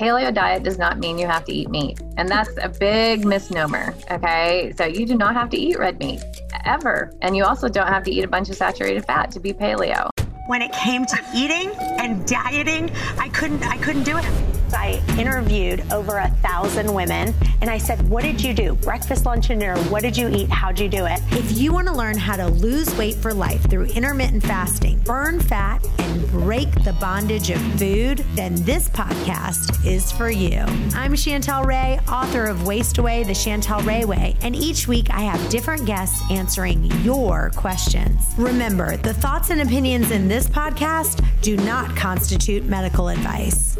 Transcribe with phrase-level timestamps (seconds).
[0.00, 2.00] paleo diet does not mean you have to eat meat.
[2.16, 3.94] And that's a big misnomer.
[4.10, 4.72] Okay.
[4.76, 6.20] So you do not have to eat red meat
[6.64, 7.12] ever.
[7.22, 10.08] And you also don't have to eat a bunch of saturated fat to be paleo.
[10.46, 14.59] When it came to eating and dieting, I couldn't I couldn't do it.
[14.74, 18.74] I interviewed over a thousand women and I said, What did you do?
[18.74, 19.78] Breakfast, lunch, and dinner.
[19.84, 20.48] What did you eat?
[20.48, 21.20] How'd you do it?
[21.32, 25.40] If you want to learn how to lose weight for life through intermittent fasting, burn
[25.40, 30.60] fat, and break the bondage of food, then this podcast is for you.
[30.94, 35.20] I'm Chantel Ray, author of Waist Away the Chantel Ray Way, and each week I
[35.20, 38.22] have different guests answering your questions.
[38.36, 43.76] Remember, the thoughts and opinions in this podcast do not constitute medical advice.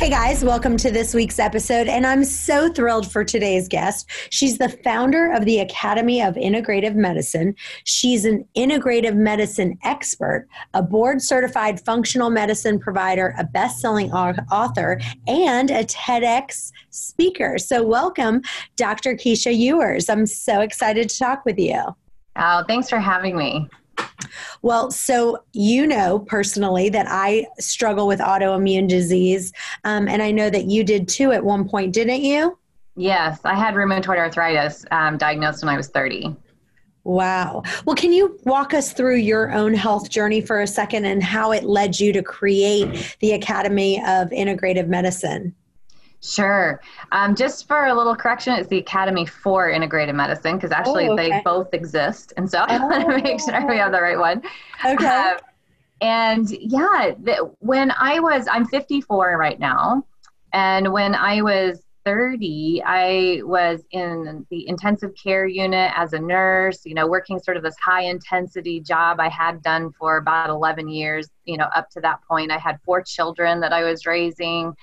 [0.00, 1.86] Hey guys, welcome to this week's episode.
[1.86, 4.08] And I'm so thrilled for today's guest.
[4.30, 7.54] She's the founder of the Academy of Integrative Medicine.
[7.84, 14.98] She's an integrative medicine expert, a board certified functional medicine provider, a best selling author,
[15.26, 17.58] and a TEDx speaker.
[17.58, 18.40] So, welcome,
[18.76, 19.12] Dr.
[19.16, 20.08] Keesha Ewers.
[20.08, 21.78] I'm so excited to talk with you.
[22.36, 23.68] Oh, thanks for having me.
[24.62, 29.52] Well, so you know personally that I struggle with autoimmune disease,
[29.84, 32.58] um, and I know that you did too at one point, didn't you?
[32.96, 36.36] Yes, I had rheumatoid arthritis um, diagnosed when I was 30.
[37.04, 37.62] Wow.
[37.86, 41.52] Well, can you walk us through your own health journey for a second and how
[41.52, 45.54] it led you to create the Academy of Integrative Medicine?
[46.22, 46.80] Sure.
[47.12, 51.14] Um, just for a little correction, it's the Academy for Integrative Medicine because actually oh,
[51.14, 51.30] okay.
[51.30, 52.34] they both exist.
[52.36, 52.86] And so I oh.
[52.86, 54.42] want to make sure we have the right one.
[54.84, 55.06] Okay.
[55.06, 55.38] Um,
[56.02, 60.04] and yeah, the, when I was, I'm 54 right now.
[60.52, 66.84] And when I was 30, I was in the intensive care unit as a nurse,
[66.84, 70.88] you know, working sort of this high intensity job I had done for about 11
[70.88, 71.28] years.
[71.44, 74.74] You know, up to that point, I had four children that I was raising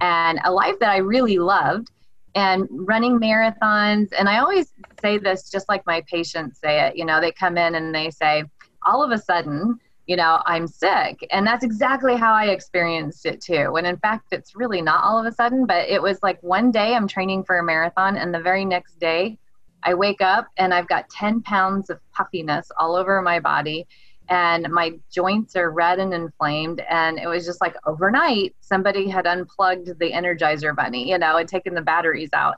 [0.00, 1.90] and a life that I really loved
[2.34, 4.08] and running marathons.
[4.18, 6.96] And I always say this just like my patients say it.
[6.96, 8.44] You know, they come in and they say,
[8.86, 11.26] all of a sudden, you know, I'm sick.
[11.30, 13.72] And that's exactly how I experienced it too.
[13.72, 16.70] When in fact, it's really not all of a sudden, but it was like one
[16.70, 19.38] day I'm training for a marathon, and the very next day
[19.82, 23.86] I wake up and I've got 10 pounds of puffiness all over my body
[24.30, 29.26] and my joints are red and inflamed and it was just like overnight somebody had
[29.26, 32.54] unplugged the energizer bunny you know and taken the batteries out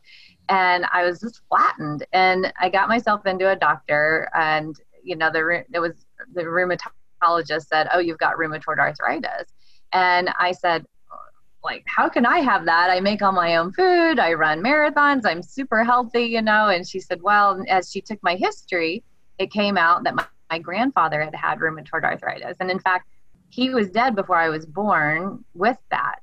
[0.49, 5.31] and i was just flattened and i got myself into a doctor and you know
[5.33, 9.53] the it was the rheumatologist said oh you've got rheumatoid arthritis
[9.93, 10.85] and i said
[11.65, 12.91] like how can i have that?
[12.91, 16.87] I make all my own food i run marathons i'm super healthy you know and
[16.87, 19.03] she said well as she took my history
[19.39, 22.59] it came out that my my grandfather had had rheumatoid arthritis.
[22.61, 23.09] And in fact,
[23.49, 26.21] he was dead before I was born with that.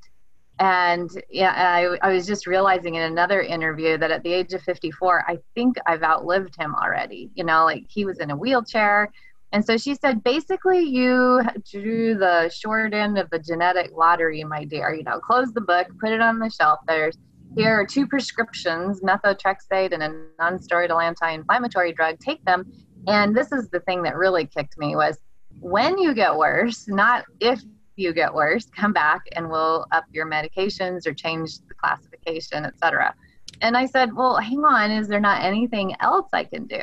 [0.60, 4.62] And yeah, I, I was just realizing in another interview that at the age of
[4.62, 7.32] 54, I think I've outlived him already.
[7.34, 9.12] You know, like he was in a wheelchair.
[9.52, 11.42] And so she said, basically, you
[11.72, 14.94] drew the short end of the genetic lottery, my dear.
[14.94, 16.82] You know, close the book, put it on the shelf.
[16.88, 17.18] There's
[17.58, 22.20] here are two prescriptions, methotrexate and a non-steroidal anti-inflammatory drug.
[22.20, 22.72] Take them,
[23.08, 25.20] and this is the thing that really kicked me was
[25.60, 27.62] when you get worse, not if
[27.96, 33.14] you get worse, come back and we'll up your medications or change the classification, etc.
[33.62, 36.82] And I said, Well, hang on, is there not anything else I can do?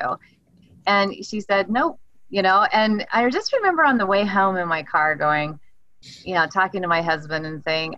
[0.87, 4.69] And she said, Nope, you know, and I just remember on the way home in
[4.69, 5.59] my car going,
[6.25, 7.97] you know, talking to my husband and saying,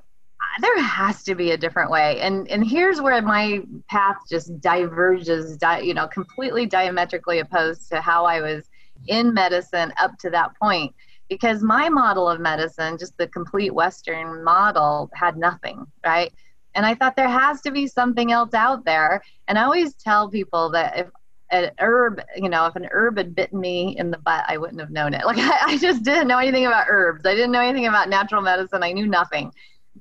[0.61, 5.57] there has to be a different way and and here's where my path just diverges
[5.57, 8.69] di- you know completely diametrically opposed to how i was
[9.07, 10.95] in medicine up to that point
[11.29, 16.33] because my model of medicine just the complete western model had nothing right
[16.75, 20.29] and i thought there has to be something else out there and i always tell
[20.29, 21.09] people that if
[21.51, 24.81] an herb, you know, if an herb had bitten me in the butt, I wouldn't
[24.81, 25.25] have known it.
[25.25, 27.25] Like I, I, just didn't know anything about herbs.
[27.25, 28.83] I didn't know anything about natural medicine.
[28.83, 29.53] I knew nothing.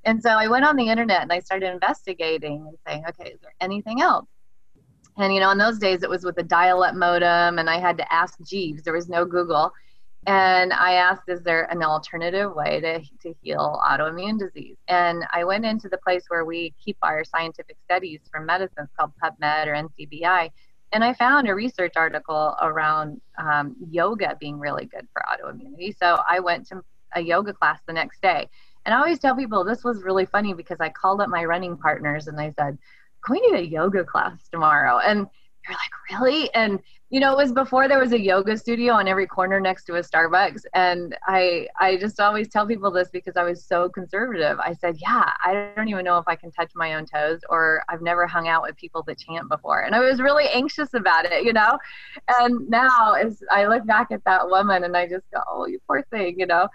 [0.06, 3.40] And so I went on the internet and I started investigating and saying, okay, is
[3.42, 4.28] there anything else?
[5.18, 7.98] And you know, in those days it was with a dial-up modem, and I had
[7.98, 8.84] to ask Jeeves.
[8.84, 9.72] There was no Google,
[10.28, 15.44] and I asked, "Is there an alternative way to to heal autoimmune disease?" And I
[15.44, 19.74] went into the place where we keep our scientific studies from medicines called PubMed or
[19.74, 20.52] NCBI,
[20.92, 25.96] and I found a research article around um, yoga being really good for autoimmunity.
[25.98, 26.84] So I went to
[27.16, 28.48] a yoga class the next day
[28.88, 31.78] and I always tell people this was really funny because I called up my running
[31.78, 32.78] partners and I said,
[33.26, 35.00] Can we do a yoga class tomorrow?
[35.00, 35.28] And
[35.68, 36.54] they're like, really?
[36.54, 36.80] And
[37.10, 39.96] you know, it was before there was a yoga studio on every corner next to
[39.96, 40.62] a Starbucks.
[40.74, 44.58] And I I just always tell people this because I was so conservative.
[44.60, 47.84] I said, Yeah, I don't even know if I can touch my own toes or
[47.90, 49.82] I've never hung out with people that chant before.
[49.82, 51.78] And I was really anxious about it, you know?
[52.40, 55.80] And now as I look back at that woman and I just go, Oh, you
[55.88, 56.70] poor thing, you know.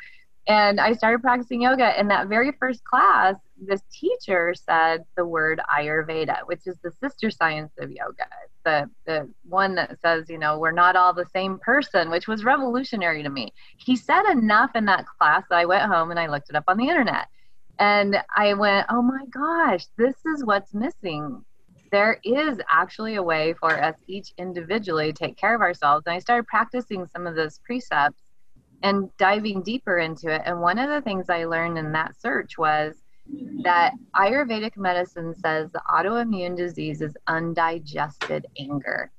[0.48, 1.98] And I started practicing yoga.
[2.00, 7.30] In that very first class, this teacher said the word Ayurveda, which is the sister
[7.30, 8.26] science of yoga.
[8.64, 12.44] The, the one that says, you know, we're not all the same person, which was
[12.44, 13.52] revolutionary to me.
[13.76, 16.64] He said enough in that class that I went home and I looked it up
[16.66, 17.28] on the internet.
[17.78, 21.44] And I went, oh my gosh, this is what's missing.
[21.92, 26.04] There is actually a way for us each individually to take care of ourselves.
[26.06, 28.21] And I started practicing some of those precepts
[28.82, 30.42] and diving deeper into it.
[30.44, 32.94] And one of the things I learned in that search was
[33.62, 39.10] that Ayurvedic medicine says the autoimmune disease is undigested anger.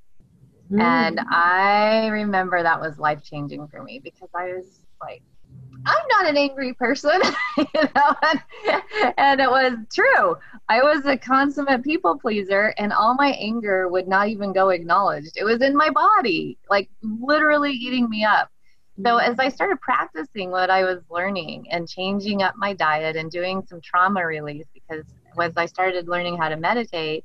[0.70, 0.80] Mm.
[0.80, 5.22] And I remember that was life changing for me because I was like,
[5.86, 7.20] I'm not an angry person,
[7.58, 8.42] you know, and,
[9.18, 10.36] and, it was true.
[10.68, 15.32] I was a consummate people pleaser, and all my anger would not even go acknowledged.
[15.36, 18.50] It was in my body, like literally eating me up.
[18.96, 19.30] So mm-hmm.
[19.30, 23.62] as I started practicing what I was learning and changing up my diet and doing
[23.66, 25.04] some trauma release, because
[25.40, 27.24] as I started learning how to meditate,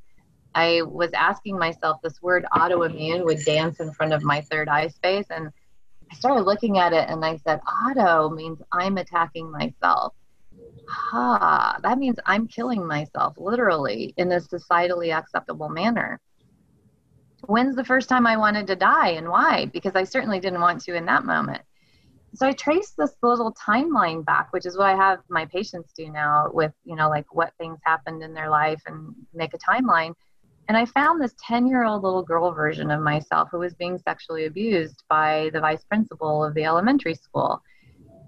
[0.54, 4.88] I was asking myself this word autoimmune would dance in front of my third eye
[4.88, 5.26] space.
[5.30, 5.50] And
[6.10, 10.14] I started looking at it and I said, auto means I'm attacking myself.
[10.88, 16.20] Ha, that means I'm killing myself literally in a societally acceptable manner
[17.46, 19.66] when's the first time I wanted to die and why?
[19.66, 21.62] Because I certainly didn't want to in that moment.
[22.34, 26.10] So I traced this little timeline back, which is what I have my patients do
[26.10, 30.14] now with, you know, like what things happened in their life and make a timeline.
[30.68, 33.98] And I found this 10 year old little girl version of myself who was being
[33.98, 37.60] sexually abused by the vice principal of the elementary school.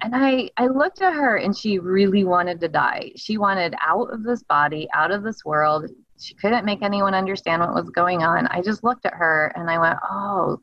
[0.00, 3.12] And I, I looked at her and she really wanted to die.
[3.14, 5.88] She wanted out of this body, out of this world.
[6.22, 8.46] She couldn't make anyone understand what was going on.
[8.46, 10.60] I just looked at her and I went, oh,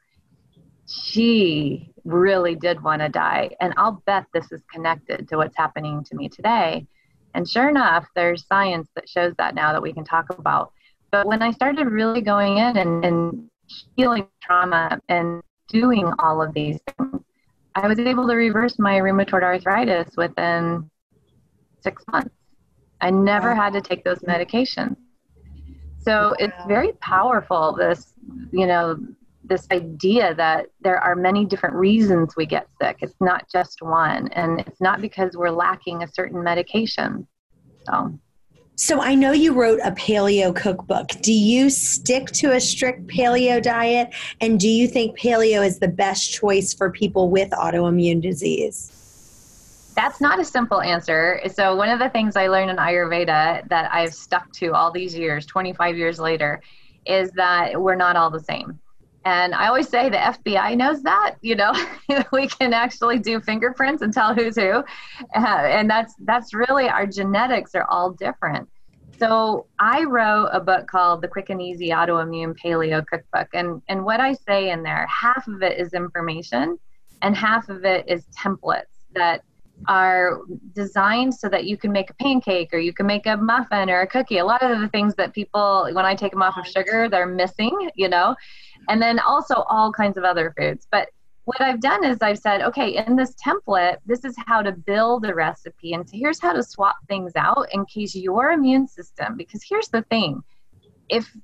[0.87, 3.51] she really did want to die.
[3.59, 6.87] And I'll bet this is connected to what's happening to me today.
[7.33, 10.71] And sure enough, there's science that shows that now that we can talk about.
[11.11, 13.49] But when I started really going in and, and
[13.97, 17.21] healing trauma and doing all of these things,
[17.75, 20.89] I was able to reverse my rheumatoid arthritis within
[21.81, 22.33] six months.
[23.01, 24.95] I never had to take those medications.
[26.09, 28.15] So it's very powerful, this,
[28.51, 28.97] you know,
[29.43, 32.97] this idea that there are many different reasons we get sick.
[33.01, 37.27] It's not just one, and it's not because we're lacking a certain medication.
[37.85, 38.17] So.
[38.75, 41.09] So I know you wrote a paleo cookbook.
[41.21, 44.09] Do you stick to a strict paleo diet
[44.41, 48.98] and do you think paleo is the best choice for people with autoimmune disease?
[49.99, 51.41] That's not a simple answer.
[51.53, 55.13] So, one of the things I learned in Ayurveda that I've stuck to all these
[55.13, 56.61] years, 25 years later,
[57.05, 58.79] is that we're not all the same.
[59.25, 61.73] And I always say the FBI knows that, you know,
[62.31, 64.85] we can actually do fingerprints and tell who's who.
[65.35, 68.69] Uh, and that's, that's really our genetics are all different.
[69.17, 73.49] So I wrote a book called The Quick and Easy Autoimmune Paleo Cookbook.
[73.53, 76.79] And, and what I say in there, half of it is information
[77.21, 79.43] and half of it is templates that
[79.87, 80.41] are
[80.73, 84.01] designed so that you can make a pancake or you can make a muffin or
[84.01, 84.37] a cookie.
[84.37, 87.25] A lot of the things that people, when I take them off of sugar, they're
[87.25, 88.35] missing, you know,
[88.89, 90.87] and then also all kinds of other foods.
[90.91, 91.09] But
[91.45, 95.25] what I've done is I've said, okay, in this template, this is how to build
[95.25, 99.63] a recipe, and here's how to swap things out in case your immune system, because
[99.67, 100.43] here's the thing.
[101.09, 101.35] If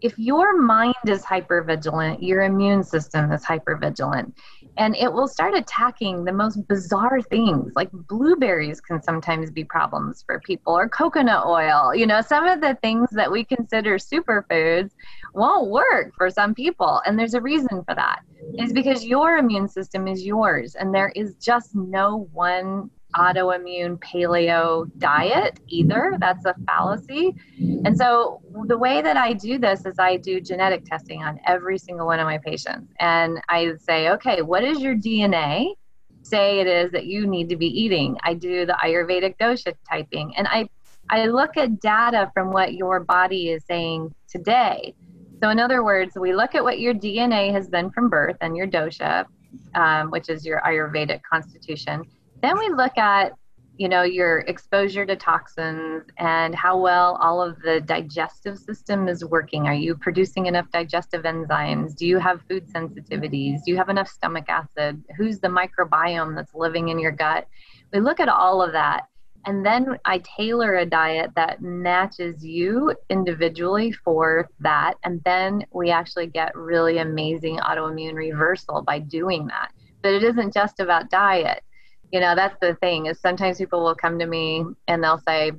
[0.00, 4.32] if your mind is hypervigilant, your immune system is hypervigilant
[4.76, 10.22] and it will start attacking the most bizarre things like blueberries can sometimes be problems
[10.26, 11.94] for people or coconut oil.
[11.94, 14.90] You know some of the things that we consider superfoods
[15.34, 18.20] won't work for some people and there's a reason for that.
[18.58, 24.90] Is because your immune system is yours and there is just no one autoimmune paleo
[24.98, 26.16] diet either.
[26.18, 27.34] That's a fallacy.
[27.58, 31.78] And so the way that I do this is I do genetic testing on every
[31.78, 32.92] single one of my patients.
[33.00, 35.74] And I say, okay, what is your DNA?
[36.22, 38.16] Say it is that you need to be eating.
[38.22, 40.68] I do the Ayurvedic dosha typing and I
[41.10, 44.94] I look at data from what your body is saying today.
[45.42, 48.56] So, in other words, we look at what your DNA has been from birth and
[48.56, 49.26] your dosha,
[49.74, 52.04] um, which is your Ayurvedic constitution
[52.42, 53.32] then we look at
[53.78, 59.24] you know your exposure to toxins and how well all of the digestive system is
[59.24, 59.66] working.
[59.66, 61.96] Are you producing enough digestive enzymes?
[61.96, 63.60] Do you have food sensitivities?
[63.64, 65.02] Do you have enough stomach acid?
[65.16, 67.46] Who's the microbiome that's living in your gut?
[67.92, 69.06] We look at all of that
[69.44, 75.90] and then i tailor a diet that matches you individually for that and then we
[75.90, 79.72] actually get really amazing autoimmune reversal by doing that.
[80.02, 81.62] But it isn't just about diet
[82.12, 85.50] you know that's the thing is sometimes people will come to me and they'll say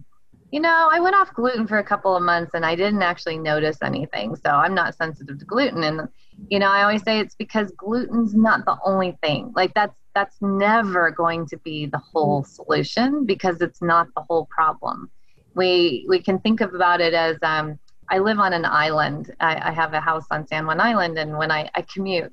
[0.52, 3.38] you know i went off gluten for a couple of months and i didn't actually
[3.38, 4.36] notice anything.
[4.36, 5.84] So i'm not sensitive to gluten.
[5.84, 6.08] And
[6.50, 9.52] you know i always say it's because gluten's not the only thing.
[9.56, 14.46] Like that's that's never going to be the whole solution because it's not the whole
[14.46, 15.10] problem.
[15.56, 17.80] We we can think of about it as um,
[18.10, 19.34] i live on an island.
[19.40, 22.32] I, I have a house on san juan island and when I, I commute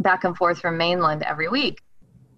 [0.00, 1.78] back and forth from mainland every week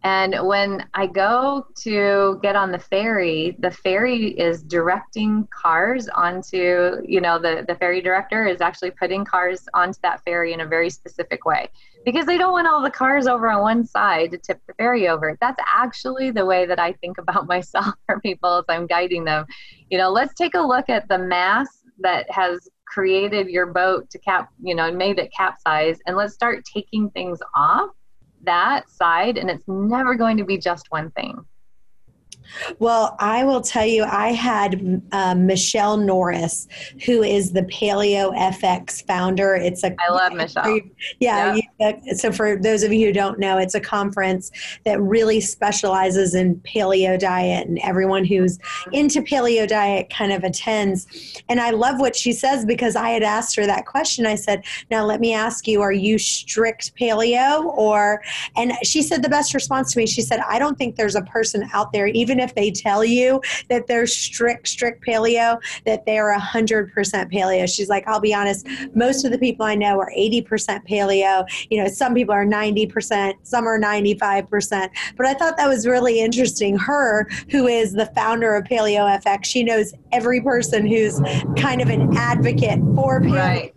[0.03, 6.97] and when I go to get on the ferry, the ferry is directing cars onto,
[7.07, 10.67] you know, the, the ferry director is actually putting cars onto that ferry in a
[10.67, 11.69] very specific way
[12.07, 15.07] because they don't want all the cars over on one side to tip the ferry
[15.07, 15.37] over.
[15.39, 19.45] That's actually the way that I think about myself for people as I'm guiding them.
[19.91, 24.19] You know, let's take a look at the mass that has created your boat to
[24.19, 27.91] cap, you know, and made it capsize and let's start taking things off
[28.45, 31.45] that side and it's never going to be just one thing
[32.79, 36.69] well, I will tell you, I had um, Michelle Norris,
[37.05, 39.55] who is the Paleo FX founder.
[39.55, 40.81] It's a I love Michelle.
[41.19, 41.57] Yeah.
[41.79, 44.51] You, so for those of you who don't know, it's a conference
[44.85, 48.59] that really specializes in paleo diet, and everyone who's
[48.93, 51.43] into paleo diet kind of attends.
[51.49, 54.27] And I love what she says because I had asked her that question.
[54.27, 58.23] I said, "Now let me ask you: Are you strict paleo, or?"
[58.57, 60.07] And she said the best response to me.
[60.07, 63.41] She said, "I don't think there's a person out there, even if they tell you
[63.69, 66.93] that they're strict, strict paleo, that they are 100%
[67.33, 67.73] paleo.
[67.73, 71.47] She's like, I'll be honest, most of the people I know are 80% paleo.
[71.71, 74.89] You know, some people are 90%, some are 95%.
[75.17, 76.77] But I thought that was really interesting.
[76.77, 81.21] Her, who is the founder of Paleo FX, she knows every person who's
[81.57, 83.41] kind of an advocate for paleo.
[83.41, 83.73] Right.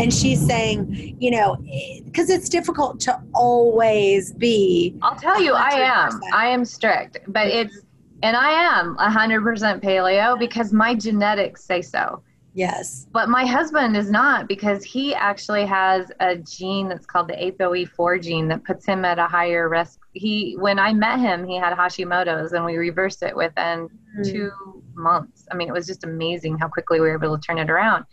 [0.00, 1.56] And she's saying, you know,
[2.04, 4.96] because it's difficult to always be.
[5.02, 5.56] I'll tell you, 100%.
[5.56, 6.20] I am.
[6.32, 7.80] I am strict, but it's
[8.22, 12.22] and I am 100% paleo because my genetics say so.
[12.54, 13.06] Yes.
[13.12, 18.20] But my husband is not because he actually has a gene that's called the ApoE4
[18.20, 20.00] gene that puts him at a higher risk.
[20.12, 24.32] He when I met him, he had Hashimoto's and we reversed it within mm.
[24.32, 25.46] 2 months.
[25.52, 28.04] I mean, it was just amazing how quickly we were able to turn it around.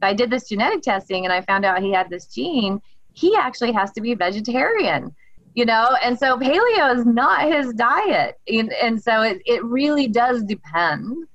[0.00, 2.80] But I did this genetic testing and I found out he had this gene.
[3.12, 5.14] He actually has to be vegetarian
[5.54, 5.96] you know?
[6.02, 8.38] And so paleo is not his diet.
[8.48, 11.26] And, and so it, it really does depend.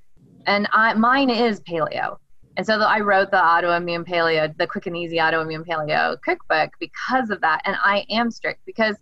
[0.45, 2.17] And I, mine is paleo.
[2.55, 7.29] And so i wrote the autoimmune paleo the quick and easy autoimmune paleo cookbook because
[7.29, 7.61] of that.
[7.65, 8.95] And i am strict because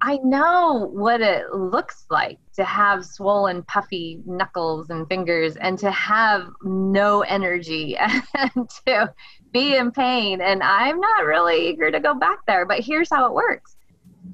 [0.00, 5.90] i know what it looks like to have swollen puffy knuckles and fingers and to
[5.92, 7.96] have no energy
[8.34, 9.14] and to
[9.52, 10.40] be in pain.
[10.40, 13.76] And i'm not really eager to go back there but here's how it works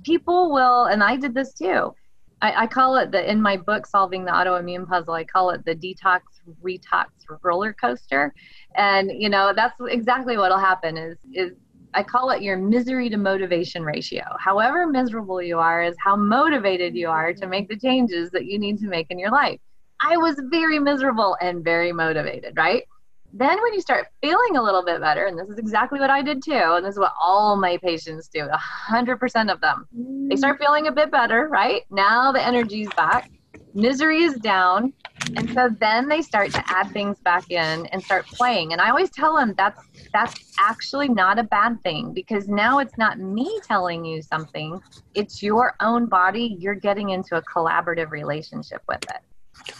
[0.08, 1.94] people will, and I did this too.
[2.40, 5.64] I, I, call it the in my book solving the autoimmune puzzle i call it
[5.64, 6.20] the detox
[6.62, 7.06] retox
[7.42, 8.32] roller coaster.
[8.76, 11.52] And you know that's exactly what'll happen is is
[11.94, 14.22] i call it your misery to motivation ratio.
[14.38, 18.58] However miserable you are is how motivated you are to make the changes that you
[18.58, 19.60] need to make in your life.
[20.00, 22.84] I was very miserable and very motivated right
[23.32, 26.22] then when you start feeling a little bit better, and this is exactly what I
[26.22, 28.48] did too, and this is what all my patients do,
[28.90, 29.86] 100% of them,
[30.28, 30.64] they start mm.
[30.64, 31.82] feeling a bit better, right?
[31.90, 33.30] Now the energy's back,
[33.74, 34.92] misery is down,
[35.36, 38.72] and so then they start to add things back in and start playing.
[38.72, 39.82] And I always tell them that's
[40.12, 44.80] that's actually not a bad thing because now it's not me telling you something,
[45.14, 46.56] it's your own body.
[46.58, 49.20] You're getting into a collaborative relationship with it.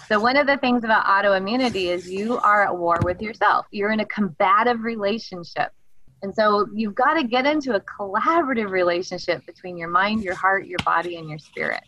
[0.07, 3.67] So, one of the things about autoimmunity is you are at war with yourself.
[3.71, 5.73] You're in a combative relationship.
[6.23, 10.67] And so, you've got to get into a collaborative relationship between your mind, your heart,
[10.67, 11.83] your body, and your spirit.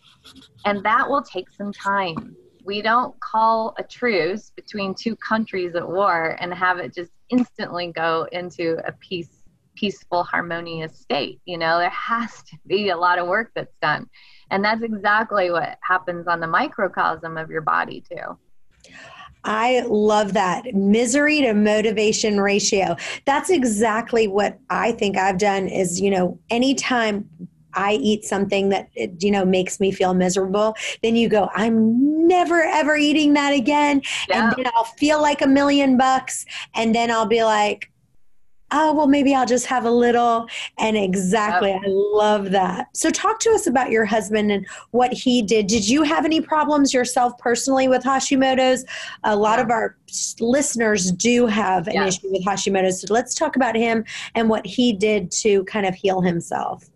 [0.65, 2.35] And that will take some time.
[2.63, 7.91] We don't call a truce between two countries at war and have it just instantly
[7.91, 9.41] go into a peace,
[9.75, 11.41] peaceful, harmonious state.
[11.45, 14.07] You know, there has to be a lot of work that's done.
[14.51, 18.37] And that's exactly what happens on the microcosm of your body, too.
[19.43, 22.95] I love that misery to motivation ratio.
[23.25, 27.27] That's exactly what I think I've done is, you know, anytime
[27.73, 28.89] I eat something that
[29.19, 34.01] you know makes me feel miserable, then you go, I'm never ever eating that again,
[34.29, 34.49] yeah.
[34.49, 37.90] and then I'll feel like a million bucks, and then I'll be like,
[38.71, 40.47] oh, well, maybe I'll just have a little.
[40.77, 41.71] And exactly.
[41.71, 42.87] I love that.
[42.93, 45.67] So, talk to us about your husband and what he did.
[45.67, 48.85] Did you have any problems yourself personally with Hashimoto's?
[49.23, 49.65] A lot yeah.
[49.65, 49.97] of our
[50.39, 52.07] listeners do have an yeah.
[52.07, 53.01] issue with Hashimoto's.
[53.01, 54.03] So, let's talk about him
[54.35, 56.89] and what he did to kind of heal himself.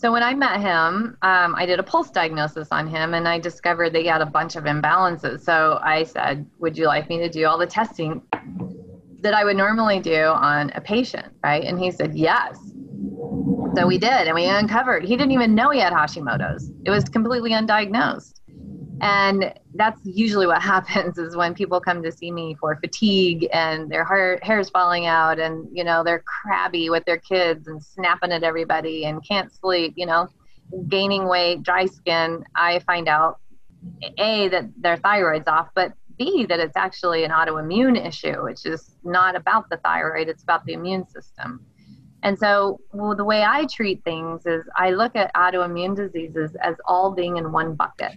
[0.00, 3.38] So when I met him, um, I did a pulse diagnosis on him, and I
[3.38, 5.42] discovered that he had a bunch of imbalances.
[5.42, 8.22] So I said, "Would you like me to do all the testing
[9.22, 11.64] that I would normally do on a patient, right?
[11.64, 12.58] And he said, yes.
[13.76, 15.04] So we did, and we uncovered.
[15.04, 16.70] He didn't even know he had Hashimoto's.
[16.84, 18.40] It was completely undiagnosed.
[19.00, 23.90] And that's usually what happens is when people come to see me for fatigue and
[23.90, 27.82] their hair, hair is falling out and, you know, they're crabby with their kids and
[27.82, 30.28] snapping at everybody and can't sleep, you know,
[30.88, 32.44] gaining weight, dry skin.
[32.54, 33.38] I find out,
[34.18, 38.96] A, that their thyroid's off, but be that it's actually an autoimmune issue, which is
[39.02, 41.64] not about the thyroid, it's about the immune system.
[42.22, 46.76] And so, well, the way I treat things is I look at autoimmune diseases as
[46.84, 48.12] all being in one bucket.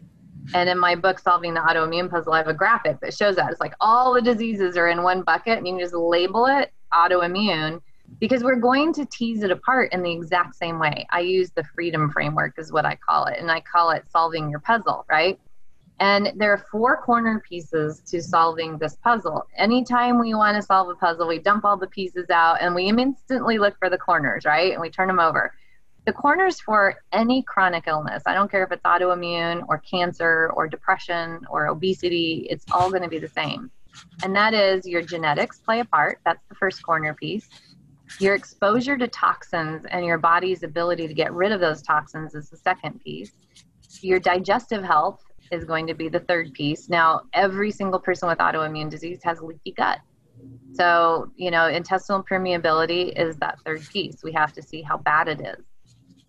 [0.53, 3.49] And in my book, Solving the Autoimmune Puzzle, I have a graphic that shows that.
[3.49, 6.73] It's like all the diseases are in one bucket, and you can just label it
[6.93, 7.79] autoimmune
[8.19, 11.07] because we're going to tease it apart in the exact same way.
[11.11, 14.49] I use the freedom framework, is what I call it, and I call it solving
[14.49, 15.39] your puzzle, right?
[16.03, 19.47] And there are four corner pieces to solving this puzzle.
[19.55, 22.89] Anytime we want to solve a puzzle, we dump all the pieces out and we
[22.89, 24.73] instantly look for the corners, right?
[24.73, 25.53] And we turn them over.
[26.05, 30.67] The corners for any chronic illness, I don't care if it's autoimmune or cancer or
[30.67, 33.71] depression or obesity, it's all going to be the same.
[34.25, 36.19] And that is your genetics play a part.
[36.25, 37.47] That's the first corner piece.
[38.19, 42.49] Your exposure to toxins and your body's ability to get rid of those toxins is
[42.49, 43.31] the second piece.
[44.01, 46.89] Your digestive health is going to be the third piece.
[46.89, 49.99] Now, every single person with autoimmune disease has leaky gut.
[50.73, 54.23] So, you know, intestinal permeability is that third piece.
[54.23, 55.63] We have to see how bad it is.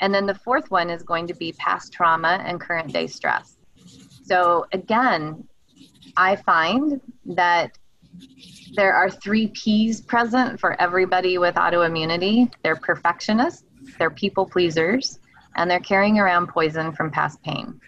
[0.01, 3.57] And then the fourth one is going to be past trauma and current day stress.
[4.25, 5.49] So, again,
[6.17, 7.79] I find that
[8.77, 13.65] there are three P's present for everybody with autoimmunity they're perfectionists,
[13.99, 15.19] they're people pleasers,
[15.57, 17.81] and they're carrying around poison from past pain.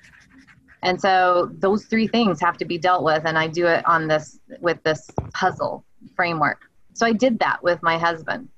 [0.86, 4.06] And so those three things have to be dealt with, and I do it on
[4.06, 6.60] this with this puzzle framework.
[6.94, 8.48] So I did that with my husband.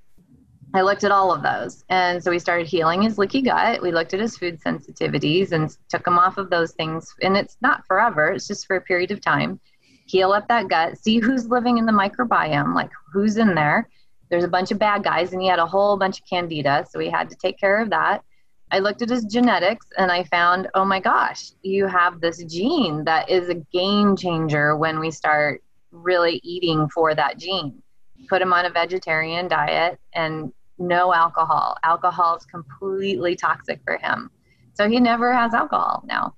[0.74, 1.86] I looked at all of those.
[1.88, 3.80] And so we started healing his leaky gut.
[3.80, 7.14] We looked at his food sensitivities and took him off of those things.
[7.22, 9.58] And it's not forever, it's just for a period of time.
[10.04, 13.88] Heal up that gut, see who's living in the microbiome, like who's in there.
[14.28, 16.86] There's a bunch of bad guys, and he had a whole bunch of candida.
[16.90, 18.22] So we had to take care of that.
[18.70, 23.04] I looked at his genetics and I found, oh my gosh, you have this gene
[23.04, 27.82] that is a game changer when we start really eating for that gene.
[28.28, 31.76] Put him on a vegetarian diet and no alcohol.
[31.82, 34.30] Alcohol is completely toxic for him.
[34.74, 36.34] So he never has alcohol now.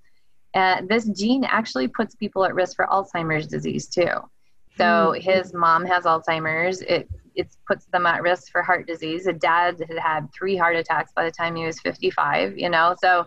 [0.54, 4.08] Uh, this gene actually puts people at risk for Alzheimer's disease too.
[4.76, 5.20] So mm-hmm.
[5.20, 6.80] his mom has Alzheimer's.
[6.82, 9.26] It it puts them at risk for heart disease.
[9.26, 12.94] A dad had had three heart attacks by the time he was 55, you know,
[13.00, 13.26] so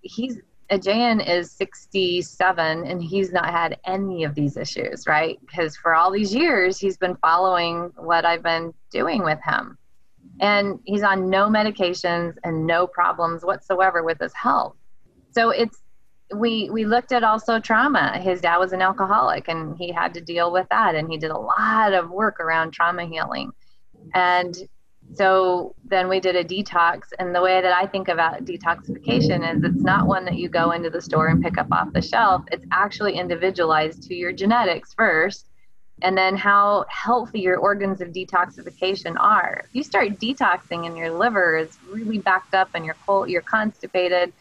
[0.00, 0.38] he's
[0.70, 5.38] Ajayan is 67 and he's not had any of these issues, right?
[5.46, 9.78] Because for all these years, he's been following what I've been doing with him.
[10.40, 14.74] And he's on no medications and no problems whatsoever with his health.
[15.30, 15.82] So it's
[16.34, 18.18] we we looked at also trauma.
[18.18, 21.30] His dad was an alcoholic and he had to deal with that and he did
[21.30, 23.52] a lot of work around trauma healing.
[24.14, 24.56] And
[25.14, 29.62] so then we did a detox and the way that I think about detoxification is
[29.62, 32.42] it's not one that you go into the store and pick up off the shelf.
[32.50, 35.46] It's actually individualized to your genetics first
[36.02, 39.62] and then how healthy your organs of detoxification are.
[39.64, 43.42] If you start detoxing and your liver is really backed up and you're cold, you're
[43.42, 44.32] constipated,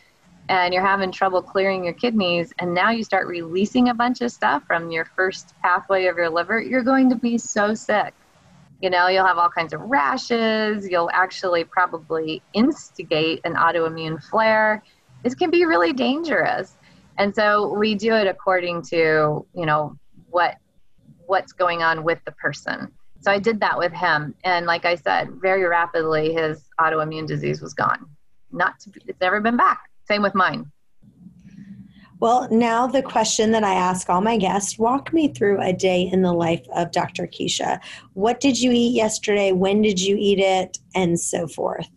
[0.49, 4.31] and you're having trouble clearing your kidneys and now you start releasing a bunch of
[4.31, 8.13] stuff from your first pathway of your liver you're going to be so sick.
[8.81, 10.87] You know you'll have all kinds of rashes.
[10.87, 14.83] You'll actually probably instigate an autoimmune flare.
[15.23, 16.77] This can be really dangerous.
[17.17, 19.97] And so we do it according to you know
[20.29, 20.57] what
[21.25, 22.91] what's going on with the person.
[23.21, 27.61] So i did that with him and like i said very rapidly his autoimmune disease
[27.61, 28.05] was gone.
[28.51, 30.71] Not to, it's never been back same with mine.
[32.19, 36.09] Well, now the question that I ask all my guests walk me through a day
[36.11, 37.27] in the life of Dr.
[37.27, 37.79] Keesha.
[38.13, 39.51] What did you eat yesterday?
[39.51, 40.77] When did you eat it?
[40.95, 41.89] And so forth.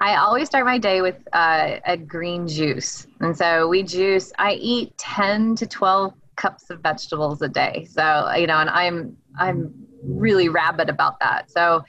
[0.00, 3.06] I always start my day with uh, a green juice.
[3.20, 7.86] And so we juice, I eat 10 to 12 cups of vegetables a day.
[7.90, 11.50] So, you know, and I'm, I'm really rabid about that.
[11.50, 11.84] So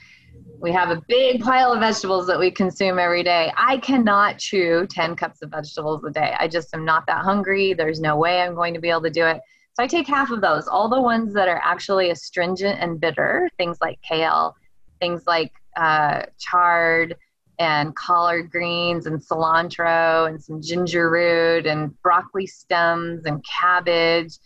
[0.61, 3.51] we have a big pile of vegetables that we consume every day.
[3.55, 6.35] I cannot chew 10 cups of vegetables a day.
[6.37, 7.73] I just am not that hungry.
[7.73, 9.39] There's no way I'm going to be able to do it.
[9.73, 13.49] So I take half of those, all the ones that are actually astringent and bitter,
[13.57, 14.55] things like kale,
[14.99, 17.15] things like uh, chard,
[17.59, 24.37] and collard greens and cilantro and some ginger root and broccoli stems and cabbage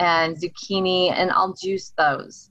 [0.00, 2.50] and zucchini and I'll juice those.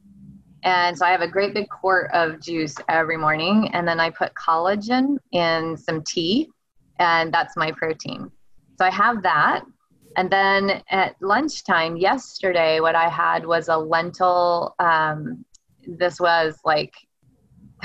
[0.64, 4.10] And so I have a great big quart of juice every morning and then I
[4.10, 6.50] put collagen in some tea
[7.00, 8.32] and that's my protein.
[8.78, 9.64] So I have that.
[10.18, 14.76] And then at lunchtime yesterday, what I had was a lentil.
[14.80, 15.46] Um,
[15.86, 16.94] this was like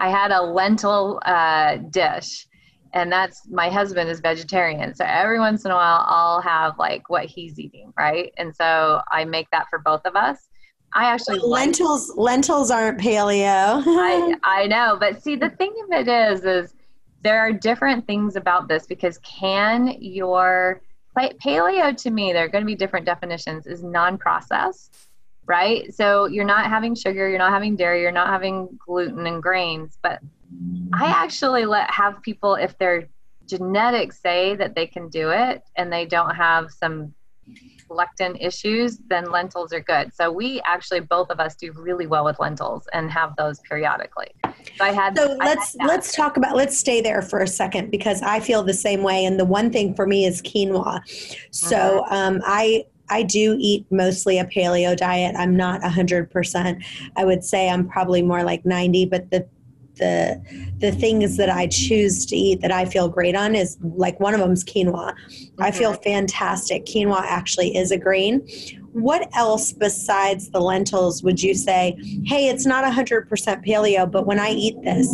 [0.00, 2.46] I had a lentil uh, dish,
[2.94, 4.94] and that's my husband is vegetarian.
[4.94, 8.32] So every once in a while, I'll have like what he's eating, right?
[8.38, 10.48] And so I make that for both of us.
[10.94, 12.10] I actually lentils.
[12.10, 13.82] Like, lentils aren't paleo.
[13.86, 16.74] I I know, but see, the thing of it is, is
[17.22, 20.82] there are different things about this because can your
[21.16, 23.66] paleo to me, there are going to be different definitions.
[23.66, 25.08] Is non-processed
[25.48, 25.92] right?
[25.92, 29.98] So you're not having sugar, you're not having dairy, you're not having gluten and grains.
[30.02, 30.20] But
[30.92, 33.08] I actually let have people, if their
[33.46, 37.14] genetics say that they can do it and they don't have some
[37.88, 40.14] lectin issues, then lentils are good.
[40.14, 44.28] So we actually both of us do really well with lentils and have those periodically.
[44.76, 47.90] So I had So let's had let's talk about let's stay there for a second
[47.90, 51.00] because I feel the same way and the one thing for me is quinoa.
[51.50, 52.14] So mm-hmm.
[52.14, 55.34] um, I I do eat mostly a paleo diet.
[55.36, 56.84] I'm not 100%.
[57.16, 59.46] I would say I'm probably more like 90, but the
[59.98, 60.40] the
[60.78, 64.34] the things that I choose to eat that I feel great on is like one
[64.34, 65.14] of them is quinoa.
[65.14, 65.62] Mm-hmm.
[65.62, 66.86] I feel fantastic.
[66.86, 68.46] Quinoa actually is a grain.
[68.92, 73.28] What else besides the lentils would you say, hey, it's not 100%
[73.66, 75.08] paleo, but when I eat this,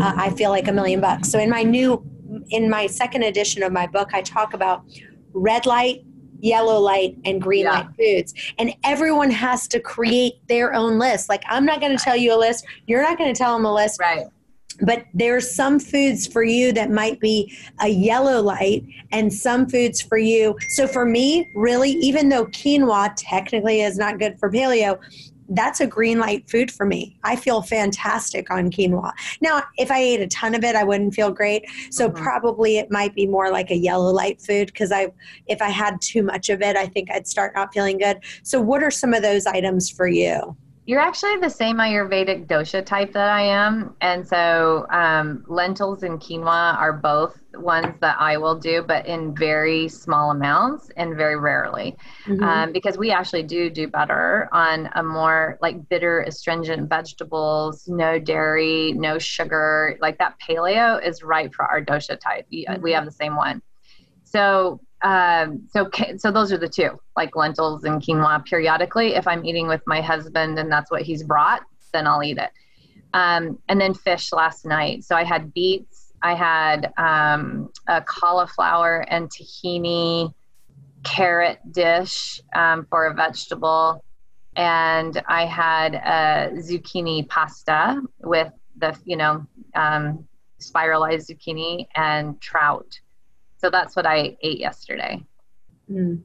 [0.00, 1.30] uh, I feel like a million bucks?
[1.30, 2.04] So in my new,
[2.48, 4.84] in my second edition of my book, I talk about
[5.32, 6.04] red light,
[6.40, 7.70] yellow light and green yeah.
[7.72, 8.34] light foods.
[8.58, 11.28] And everyone has to create their own list.
[11.28, 12.64] Like i'm not going to tell you a list.
[12.86, 14.00] You're not going to tell them a list.
[14.00, 14.26] Right.
[14.82, 20.00] But there's some foods for you that might be a yellow light and some foods
[20.00, 20.56] for you.
[20.70, 24.98] So for me really even though quinoa technically is not good for paleo
[25.50, 27.18] that's a green light food for me.
[27.24, 29.12] I feel fantastic on quinoa.
[29.40, 31.64] Now, if I ate a ton of it, I wouldn't feel great.
[31.90, 32.22] So mm-hmm.
[32.22, 35.12] probably it might be more like a yellow light food because I
[35.46, 38.18] if I had too much of it, I think I'd start not feeling good.
[38.42, 40.56] So what are some of those items for you?
[40.90, 43.94] You're actually the same Ayurvedic dosha type that I am.
[44.00, 49.32] And so um, lentils and quinoa are both ones that I will do, but in
[49.32, 51.96] very small amounts and very rarely.
[52.26, 52.42] Mm-hmm.
[52.42, 58.18] Um, because we actually do do better on a more like bitter, astringent vegetables, no
[58.18, 59.96] dairy, no sugar.
[60.00, 62.46] Like that paleo is right for our dosha type.
[62.52, 62.82] Mm-hmm.
[62.82, 63.62] We have the same one.
[64.24, 69.14] So um, so so those are the two, like lentils and quinoa periodically.
[69.14, 72.50] If I'm eating with my husband and that's what he's brought, then I'll eat it.
[73.14, 75.04] Um, and then fish last night.
[75.04, 80.32] So I had beets, I had um, a cauliflower and tahini
[81.02, 84.04] carrot dish um, for a vegetable,
[84.56, 90.26] and I had a zucchini pasta with the you know um,
[90.58, 93.00] spiralized zucchini and trout.
[93.60, 95.22] So that's what I ate yesterday.
[95.90, 96.22] Mm.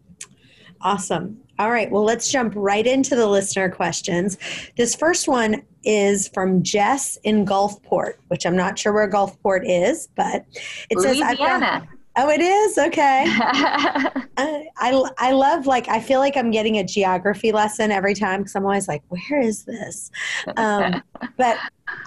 [0.82, 1.42] Awesome.
[1.60, 1.90] All right.
[1.90, 4.38] Well, let's jump right into the listener questions.
[4.78, 10.08] This first one is from Jess in Gulfport, which I'm not sure where Gulfport is,
[10.16, 10.46] but
[10.90, 11.88] it says Louisiana.
[12.18, 13.26] Oh, it is okay.
[13.28, 14.24] I,
[14.78, 18.56] I I love like I feel like I'm getting a geography lesson every time because
[18.56, 20.12] I'm always like, where is this?
[20.56, 21.04] Um,
[21.38, 21.58] but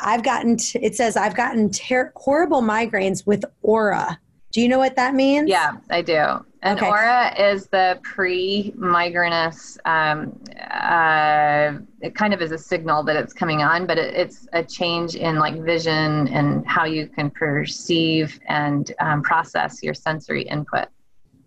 [0.00, 0.56] I've gotten.
[0.56, 4.18] T- it says I've gotten ter- horrible migraines with aura
[4.50, 5.48] do you know what that means?
[5.48, 6.44] Yeah, I do.
[6.62, 6.88] And okay.
[6.88, 9.78] aura is the pre-migrainous.
[9.84, 14.48] Um, uh, it kind of is a signal that it's coming on, but it, it's
[14.54, 20.42] a change in like vision and how you can perceive and um, process your sensory
[20.42, 20.88] input.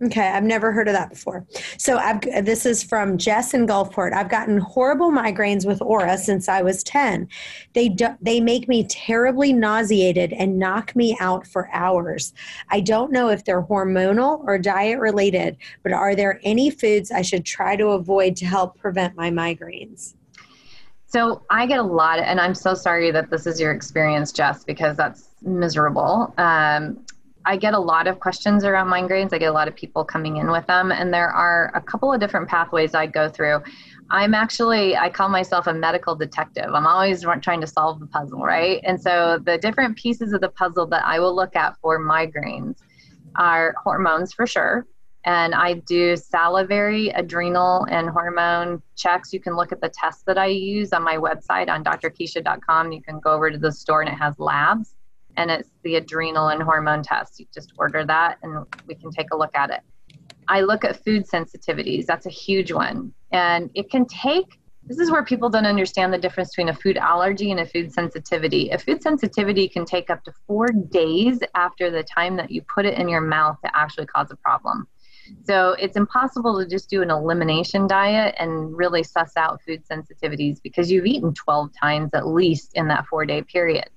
[0.03, 1.45] Okay, I've never heard of that before.
[1.77, 4.13] So I've this is from Jess in Gulfport.
[4.13, 7.27] I've gotten horrible migraines with aura since I was 10.
[7.73, 12.33] They do, they make me terribly nauseated and knock me out for hours.
[12.69, 17.21] I don't know if they're hormonal or diet related, but are there any foods I
[17.21, 20.15] should try to avoid to help prevent my migraines?
[21.05, 24.63] So I get a lot, and I'm so sorry that this is your experience, Jess,
[24.63, 26.33] because that's miserable.
[26.37, 27.05] Um,
[27.45, 29.33] I get a lot of questions around migraines.
[29.33, 32.13] I get a lot of people coming in with them, and there are a couple
[32.13, 33.61] of different pathways I go through.
[34.11, 36.73] I'm actually, I call myself a medical detective.
[36.73, 38.81] I'm always trying to solve the puzzle, right?
[38.83, 42.77] And so the different pieces of the puzzle that I will look at for migraines
[43.35, 44.85] are hormones for sure.
[45.23, 49.31] And I do salivary, adrenal, and hormone checks.
[49.31, 52.91] You can look at the tests that I use on my website on drkeesha.com.
[52.91, 54.95] You can go over to the store and it has labs
[55.41, 57.39] and it's the adrenal and hormone test.
[57.39, 59.81] You just order that and we can take a look at it.
[60.47, 62.05] I look at food sensitivities.
[62.05, 63.13] That's a huge one.
[63.31, 66.97] And it can take, this is where people don't understand the difference between a food
[66.97, 68.69] allergy and a food sensitivity.
[68.69, 72.85] A food sensitivity can take up to four days after the time that you put
[72.85, 74.87] it in your mouth to actually cause a problem.
[75.43, 80.61] So it's impossible to just do an elimination diet and really suss out food sensitivities
[80.61, 83.89] because you've eaten 12 times at least in that four day period.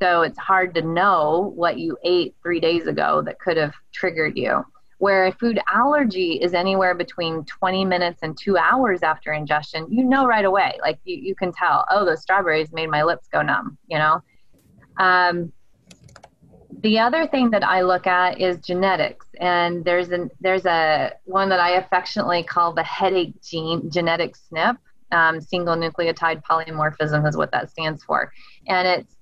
[0.00, 4.36] So it's hard to know what you ate three days ago that could have triggered
[4.36, 4.64] you.
[4.98, 10.04] Where a food allergy is anywhere between 20 minutes and two hours after ingestion, you
[10.04, 10.78] know right away.
[10.80, 14.22] Like you, you can tell, oh, those strawberries made my lips go numb, you know?
[14.98, 15.52] Um,
[16.82, 21.48] the other thing that I look at is genetics, and there's an there's a one
[21.50, 24.78] that I affectionately call the headache gene genetic SNP.
[25.12, 28.32] Um, single nucleotide polymorphism is what that stands for,
[28.68, 29.16] and it's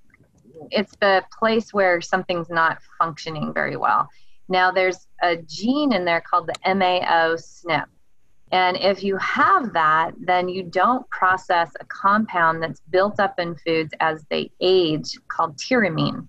[0.71, 4.09] it's the place where something's not functioning very well.
[4.49, 7.87] Now, there's a gene in there called the MAO SNP.
[8.51, 13.57] And if you have that, then you don't process a compound that's built up in
[13.57, 16.27] foods as they age called tyramine.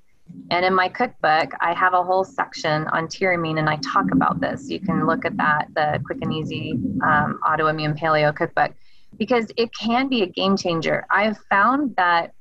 [0.51, 4.41] And in my cookbook, I have a whole section on tyramine and I talk about
[4.41, 4.69] this.
[4.69, 8.73] You can look at that, the Quick and Easy um, Autoimmune Paleo Cookbook,
[9.17, 11.05] because it can be a game changer.
[11.09, 12.33] I have found that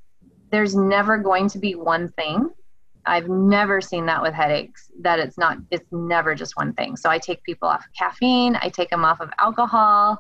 [0.51, 2.51] there's never going to be one thing.
[3.07, 6.95] I've never seen that with headaches, that it's not, it's never just one thing.
[6.95, 10.19] So I take people off of caffeine, I take them off of alcohol,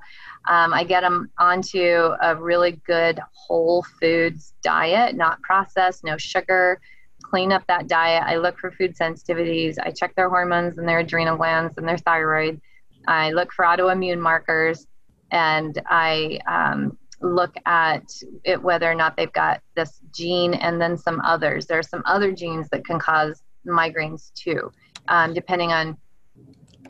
[0.49, 6.81] um, I get them onto a really good whole foods diet, not processed, no sugar,
[7.23, 8.23] clean up that diet.
[8.25, 11.99] I look for food sensitivities, I check their hormones and their adrenal glands and their
[11.99, 12.59] thyroid.
[13.07, 14.87] I look for autoimmune markers
[15.31, 18.05] and I um, look at
[18.45, 21.67] it whether or not they've got this gene and then some others.
[21.67, 24.71] There are some other genes that can cause migraines too,
[25.09, 25.97] um, depending on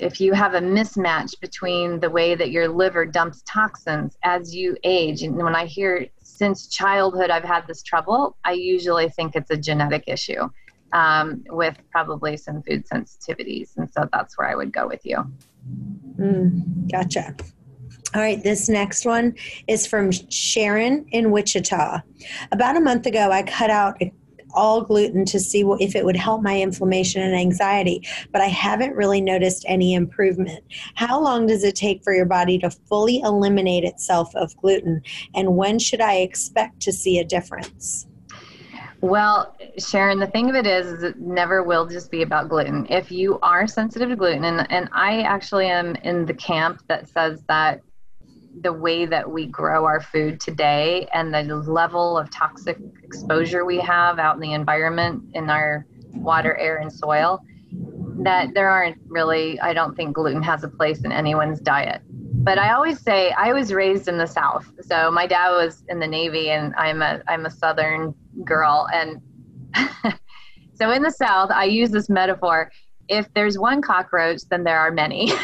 [0.01, 4.77] if you have a mismatch between the way that your liver dumps toxins as you
[4.85, 5.23] age.
[5.23, 9.57] And when I hear since childhood I've had this trouble, I usually think it's a
[9.57, 10.49] genetic issue
[10.93, 13.77] um, with probably some food sensitivities.
[13.77, 15.19] And so that's where I would go with you.
[16.19, 17.35] Mm, gotcha.
[18.15, 19.35] All right, this next one
[19.67, 22.01] is from Sharon in Wichita.
[22.53, 24.01] About a month ago, I cut out
[24.55, 28.95] all gluten to see if it would help my inflammation and anxiety, but I haven't
[28.95, 30.65] really noticed any improvement.
[30.95, 35.03] How long does it take for your body to fully eliminate itself of gluten,
[35.35, 38.07] and when should I expect to see a difference?
[39.01, 42.85] Well, Sharon, the thing of it is, is it never will just be about gluten.
[42.91, 47.09] If you are sensitive to gluten, and, and I actually am in the camp that
[47.09, 47.83] says that
[48.63, 53.79] the way that we grow our food today and the level of toxic exposure we
[53.79, 57.41] have out in the environment in our water, air, and soil,
[58.23, 62.03] that there aren't really, I don't think gluten has a place in anyone's diet.
[62.11, 64.71] But I always say I was raised in the South.
[64.83, 69.21] So my dad was in the Navy and I'm a I'm a southern girl and
[70.75, 72.71] so in the South I use this metaphor
[73.09, 75.27] if there's one cockroach, then there are many.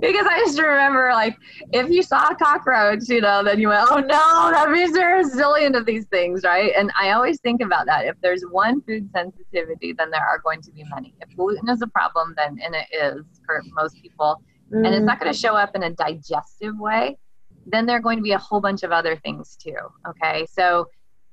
[0.00, 1.36] because I just remember, like,
[1.72, 5.16] if you saw a cockroach, you know, then you went, oh no, that means there
[5.16, 6.72] are a zillion of these things, right?
[6.76, 8.06] And I always think about that.
[8.06, 11.14] If there's one food sensitivity, then there are going to be many.
[11.20, 14.40] If gluten is a problem, then, and it is for most people,
[14.72, 14.86] mm.
[14.86, 17.18] and it's not going to show up in a digestive way,
[17.66, 19.76] then there are going to be a whole bunch of other things too.
[20.08, 20.46] Okay.
[20.46, 20.88] So,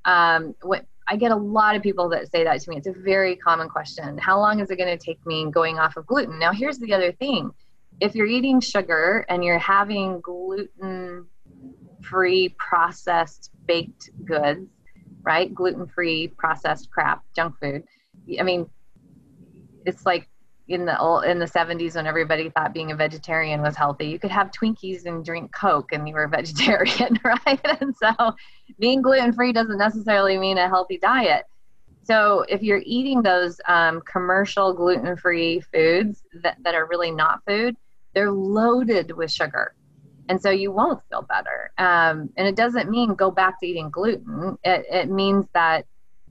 [0.06, 2.78] um, what I get a lot of people that say that to me.
[2.78, 4.18] It's a very common question.
[4.18, 6.39] How long is it going to take me going off of gluten?
[6.39, 7.52] Now, here's the other thing
[8.00, 11.26] if you're eating sugar and you're having gluten
[12.02, 14.70] free processed baked goods,
[15.24, 15.54] right?
[15.54, 17.84] Gluten free processed crap, junk food.
[18.39, 18.70] I mean,
[19.86, 20.28] it's like
[20.67, 24.19] in the old, in the 70s when everybody thought being a vegetarian was healthy you
[24.19, 27.62] could have twinkies and drink coke and you were a vegetarian right?
[27.82, 28.36] And so
[28.80, 31.45] being gluten free doesn't necessarily mean a healthy diet.
[32.04, 37.41] So if you're eating those um, commercial gluten free foods that, that are really not
[37.47, 37.76] food
[38.13, 39.76] they're loaded with sugar.
[40.30, 41.71] And so you won't feel better.
[41.78, 44.58] Um, and it doesn't mean go back to eating gluten.
[44.63, 45.86] It, it means that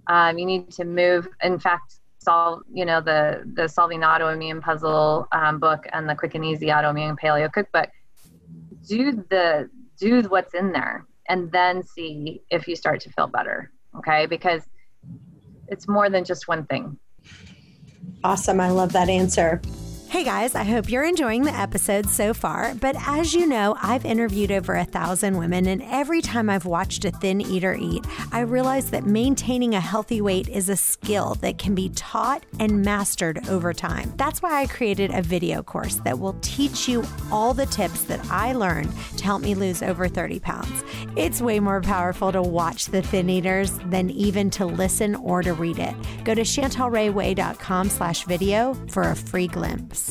[0.08, 1.28] Um, you need to move.
[1.42, 6.14] In fact, solve you know the the solving the autoimmune puzzle um, book and the
[6.14, 7.88] quick and easy autoimmune paleo cookbook.
[8.88, 13.70] Do the do what's in there, and then see if you start to feel better.
[13.98, 14.62] Okay, because
[15.68, 16.98] it's more than just one thing.
[18.24, 18.60] Awesome.
[18.60, 19.60] I love that answer.
[20.12, 22.74] Hey guys, I hope you're enjoying the episode so far.
[22.74, 27.06] But as you know, I've interviewed over a thousand women, and every time I've watched
[27.06, 31.56] a thin eater eat, I realize that maintaining a healthy weight is a skill that
[31.56, 34.12] can be taught and mastered over time.
[34.18, 38.20] That's why I created a video course that will teach you all the tips that
[38.30, 40.84] I learned to help me lose over 30 pounds.
[41.16, 45.54] It's way more powerful to watch the thin eaters than even to listen or to
[45.54, 45.94] read it.
[46.22, 50.01] Go to chantelrayway.com slash video for a free glimpse.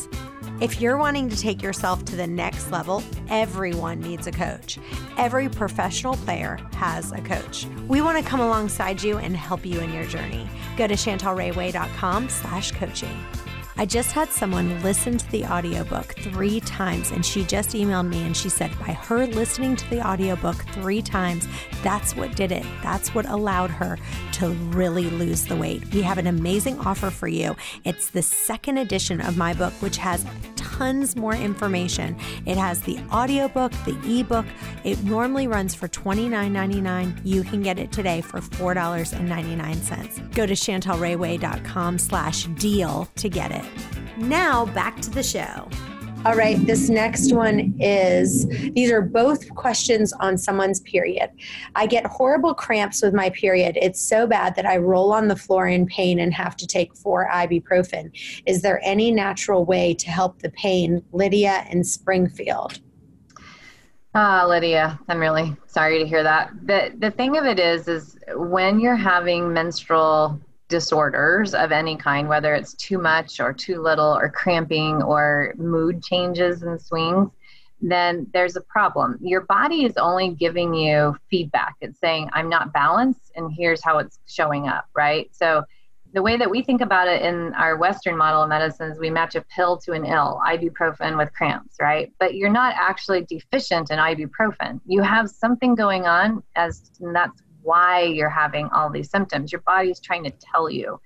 [0.62, 4.77] If you're wanting to take yourself to the next level, everyone needs a coach.
[5.17, 7.65] Every professional player has a coach.
[7.88, 10.47] We want to come alongside you and help you in your journey.
[10.77, 13.25] Go to chantelrayway.com slash coaching.
[13.77, 18.21] I just had someone listen to the audiobook three times, and she just emailed me
[18.23, 21.47] and she said, by her listening to the audiobook three times,
[21.81, 22.65] that's what did it.
[22.84, 23.97] That's what allowed her
[24.34, 25.84] to really lose the weight.
[25.93, 27.55] We have an amazing offer for you.
[27.84, 32.17] It's the second edition of my book, which has tons more information.
[32.45, 34.45] It has the audiobook, the ebook.
[34.84, 37.21] It normally runs for $29.99.
[37.23, 40.34] You can get it today for $4.99.
[40.34, 43.61] Go to chantelrayway.com slash deal to get it.
[44.17, 45.67] Now back to the show.
[46.24, 51.32] All right, this next one is these are both questions on someone's period.
[51.74, 53.76] I get horrible cramps with my period.
[53.82, 56.95] It's so bad that I roll on the floor in pain and have to take
[56.95, 58.12] four ibuprofen.
[58.45, 61.04] Is there any natural way to help the pain?
[61.12, 62.80] Lydia in Springfield.
[64.13, 66.52] Ah, Lydia, I'm really sorry to hear that.
[66.67, 70.39] The the thing of it is is when you're having menstrual
[70.71, 76.01] disorders of any kind, whether it's too much or too little, or cramping, or mood
[76.01, 77.29] changes and swings,
[77.81, 79.17] then there's a problem.
[79.21, 81.75] Your body is only giving you feedback.
[81.81, 85.29] It's saying, I'm not balanced, and here's how it's showing up, right?
[85.36, 85.63] So,
[86.13, 89.10] the way that we think about it in our Western model of medicine is we
[89.10, 92.12] match a pill to an ill, ibuprofen with cramps, right?
[92.19, 94.81] But you're not actually deficient in ibuprofen.
[94.86, 99.52] You have something going on, as and that's why you're having all these symptoms.
[99.52, 101.00] Your body's trying to tell you.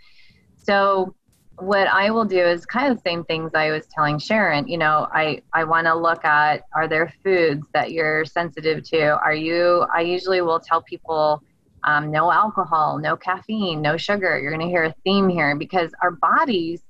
[0.58, 1.15] So
[1.58, 4.68] what I will do is kind of the same things I was telling Sharon.
[4.68, 9.18] You know, I, I want to look at are there foods that you're sensitive to?
[9.20, 11.41] Are you, I usually will tell people
[11.86, 14.39] um, no alcohol, no caffeine, no sugar.
[14.39, 16.82] You're going to hear a theme here because our bodies,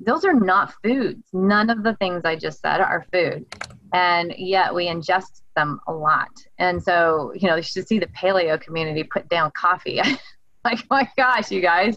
[0.00, 1.22] those are not foods.
[1.32, 3.44] None of the things I just said are food.
[3.92, 6.30] And yet we ingest them a lot.
[6.58, 10.00] And so, you know, you should see the paleo community put down coffee.
[10.64, 11.96] like, my gosh, you guys.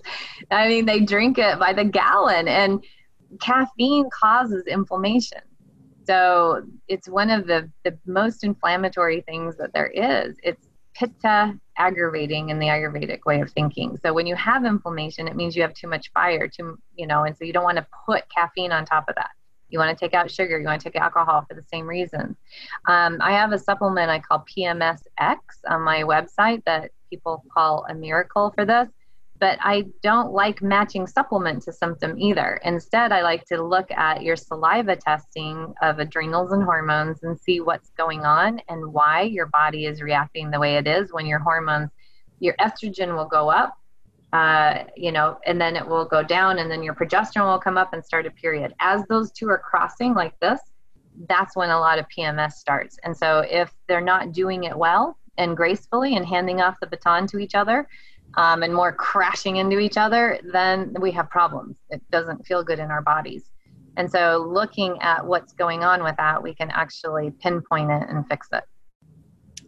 [0.51, 2.83] I mean, they drink it by the gallon, and
[3.39, 5.41] caffeine causes inflammation.
[6.05, 10.35] So it's one of the, the most inflammatory things that there is.
[10.43, 13.97] It's pitta aggravating in the Ayurvedic way of thinking.
[14.03, 17.23] So when you have inflammation, it means you have too much fire, too, you know,
[17.23, 19.31] and so you don't want to put caffeine on top of that.
[19.73, 20.59] You want to take out sugar.
[20.59, 22.37] You want to take alcohol for the same reason.
[22.87, 27.95] Um, I have a supplement I call PMSX on my website that people call a
[27.95, 28.87] miracle for this.
[29.39, 32.61] But I don't like matching supplement to symptom either.
[32.63, 37.59] Instead, I like to look at your saliva testing of adrenals and hormones and see
[37.59, 41.39] what's going on and why your body is reacting the way it is when your
[41.39, 41.89] hormones,
[42.39, 43.75] your estrogen will go up
[44.33, 47.77] uh, you know, and then it will go down, and then your progesterone will come
[47.77, 48.73] up and start a period.
[48.79, 50.59] As those two are crossing like this,
[51.29, 52.97] that's when a lot of PMS starts.
[53.03, 57.27] And so, if they're not doing it well and gracefully and handing off the baton
[57.27, 57.87] to each other,
[58.35, 61.77] um, and more crashing into each other, then we have problems.
[61.91, 63.51] It doesn't feel good in our bodies.
[63.97, 68.27] And so, looking at what's going on with that, we can actually pinpoint it and
[68.27, 68.63] fix it.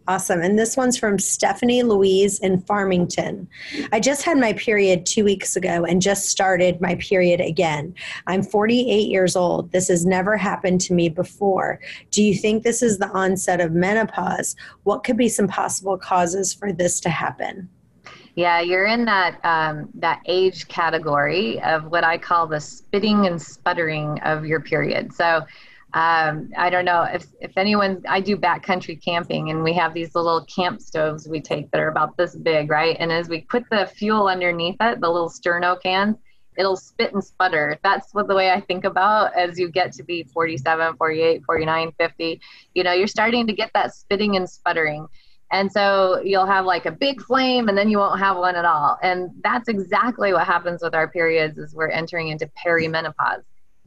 [0.08, 0.40] Awesome.
[0.40, 3.48] And this one's from Stephanie Louise in Farmington.
[3.92, 7.92] I just had my period two weeks ago and just started my period again.
[8.28, 9.72] I'm 48 years old.
[9.72, 11.80] This has never happened to me before.
[12.12, 14.54] Do you think this is the onset of menopause?
[14.84, 17.68] What could be some possible causes for this to happen?
[18.36, 23.40] Yeah, you're in that um, that age category of what I call the spitting and
[23.40, 25.14] sputtering of your period.
[25.14, 25.46] So
[25.96, 30.14] um, I don't know if, if anyone, I do backcountry camping and we have these
[30.14, 32.98] little camp stoves we take that are about this big, right?
[33.00, 36.18] And as we put the fuel underneath it, the little sterno cans,
[36.58, 37.78] it'll spit and sputter.
[37.82, 41.92] That's what the way I think about as you get to be 47, 48, 49,
[41.98, 42.40] 50.
[42.74, 45.06] You know, you're starting to get that spitting and sputtering.
[45.50, 48.66] And so you'll have like a big flame and then you won't have one at
[48.66, 48.98] all.
[49.02, 53.44] And that's exactly what happens with our periods as we're entering into perimenopause.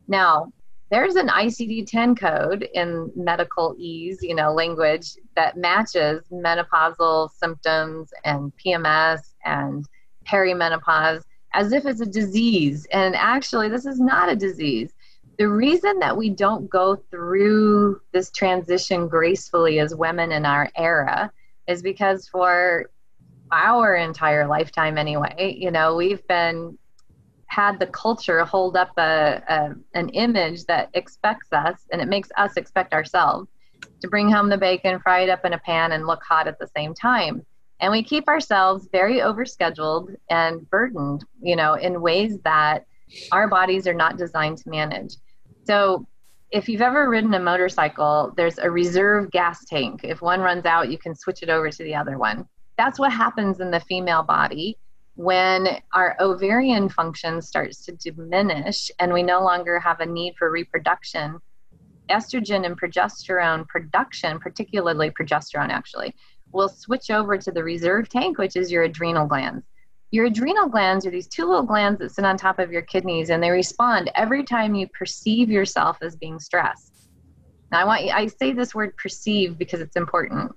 [0.08, 0.52] Now,
[0.90, 8.52] there's an ICD-10 code in medical ease, you know, language that matches menopausal symptoms and
[8.58, 9.86] PMS and
[10.26, 11.24] perimenopause
[11.54, 12.88] as if it's a disease.
[12.92, 14.92] And actually, this is not a disease.
[15.38, 21.32] The reason that we don't go through this transition gracefully as women in our era
[21.68, 22.90] is because for
[23.52, 26.78] our entire lifetime, anyway, you know, we've been
[27.50, 32.30] had the culture hold up a, a, an image that expects us and it makes
[32.38, 33.50] us expect ourselves
[34.02, 36.60] to bring home the bacon fry it up in a pan and look hot at
[36.60, 37.46] the same time.
[37.82, 42.86] And we keep ourselves very overscheduled and burdened you know in ways that
[43.32, 45.16] our bodies are not designed to manage.
[45.66, 46.08] So
[46.52, 50.02] if you've ever ridden a motorcycle there's a reserve gas tank.
[50.04, 52.48] If one runs out you can switch it over to the other one.
[52.78, 54.78] That's what happens in the female body
[55.20, 60.50] when our ovarian function starts to diminish and we no longer have a need for
[60.50, 61.38] reproduction
[62.10, 66.16] estrogen and progesterone production particularly progesterone actually
[66.52, 69.66] will switch over to the reserve tank, which is your adrenal glands.
[70.12, 73.30] Your adrenal glands are these two little glands that sit on top of your kidneys,
[73.30, 77.10] and they respond every time you perceive yourself as being stressed.
[77.72, 80.52] Now, I want you, I say this word perceive because it's important.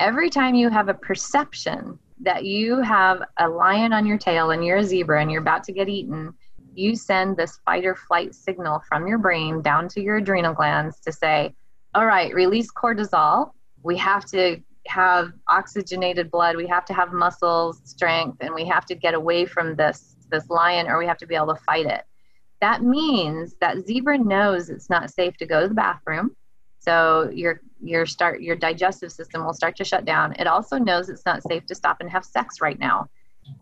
[0.00, 4.64] Every time you have a perception that you have a lion on your tail and
[4.64, 6.34] you're a zebra and you're about to get eaten,
[6.74, 11.00] you send this fight or flight signal from your brain down to your adrenal glands
[11.00, 11.54] to say,
[11.94, 13.52] all right, release cortisol.
[13.82, 16.56] We have to have oxygenated blood.
[16.56, 20.50] We have to have muscles strength and we have to get away from this this
[20.50, 22.04] lion or we have to be able to fight it.
[22.60, 26.36] That means that zebra knows it's not safe to go to the bathroom
[26.88, 31.08] so your your start your digestive system will start to shut down it also knows
[31.08, 33.06] it's not safe to stop and have sex right now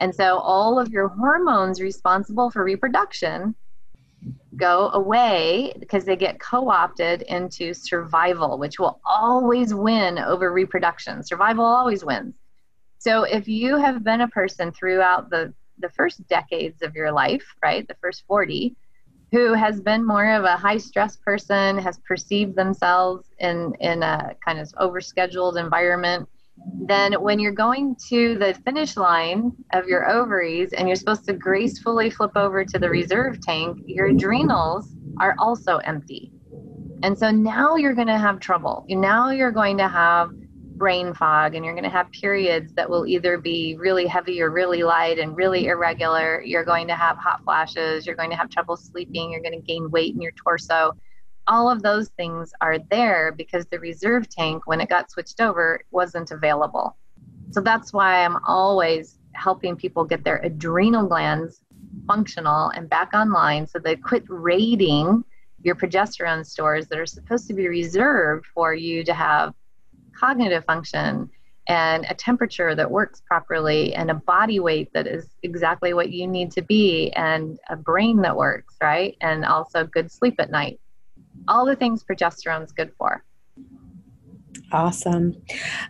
[0.00, 3.54] and so all of your hormones responsible for reproduction
[4.56, 11.22] go away because they get co opted into survival, which will always win over reproduction.
[11.22, 12.34] Survival always wins.
[12.98, 17.44] So if you have been a person throughout the, the first decades of your life,
[17.62, 18.74] right, the first 40,
[19.32, 24.34] who has been more of a high stress person, has perceived themselves in, in a
[24.44, 26.28] kind of overscheduled environment,
[26.86, 31.32] then when you're going to the finish line of your ovaries and you're supposed to
[31.32, 36.32] gracefully flip over to the reserve tank, your adrenals are also empty.
[37.02, 38.86] And so now you're going to have trouble.
[38.88, 40.30] Now you're going to have
[40.76, 44.50] brain fog and you're going to have periods that will either be really heavy or
[44.50, 45.70] really light and really mm-hmm.
[45.70, 46.42] irregular.
[46.42, 48.06] You're going to have hot flashes.
[48.06, 49.30] You're going to have trouble sleeping.
[49.30, 50.92] You're going to gain weight in your torso
[51.48, 55.80] all of those things are there because the reserve tank, when it got switched over,
[55.90, 56.96] wasn't available.
[57.50, 61.60] So that's why I'm always helping people get their adrenal glands
[62.06, 65.22] functional and back online so they quit raiding
[65.62, 69.54] your progesterone stores that are supposed to be reserved for you to have
[70.18, 71.30] cognitive function
[71.68, 76.26] and a temperature that works properly and a body weight that is exactly what you
[76.26, 79.16] need to be and a brain that works, right?
[79.20, 80.78] And also good sleep at night
[81.48, 83.22] all the things progesterone is good for.
[84.72, 85.40] Awesome.